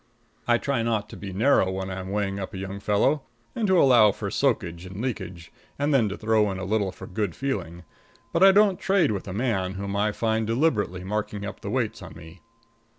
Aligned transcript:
I 0.47 0.57
try 0.57 0.81
not 0.81 1.09
to 1.09 1.15
be 1.15 1.31
narrow 1.31 1.71
when 1.71 1.91
I'm 1.91 2.09
weighing 2.09 2.39
up 2.39 2.55
a 2.55 2.57
young 2.57 2.79
fellow, 2.79 3.21
and 3.55 3.67
to 3.67 3.79
allow 3.79 4.11
for 4.11 4.31
soakage 4.31 4.83
and 4.87 4.99
leakage, 4.99 5.51
and 5.77 5.93
then 5.93 6.09
to 6.09 6.17
throw 6.17 6.49
in 6.49 6.57
a 6.57 6.65
little 6.65 6.91
for 6.91 7.05
good 7.05 7.35
feeling; 7.35 7.83
but 8.33 8.41
I 8.41 8.51
don't 8.51 8.79
trade 8.79 9.11
with 9.11 9.27
a 9.27 9.31
man 9.33 9.73
whom 9.75 9.95
I 9.95 10.11
find 10.11 10.47
deliberately 10.47 11.03
marking 11.03 11.45
up 11.45 11.59
the 11.61 11.69
weights 11.69 12.01
on 12.01 12.15
me. 12.15 12.41